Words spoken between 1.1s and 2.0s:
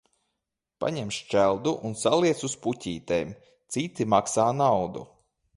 šķeldu un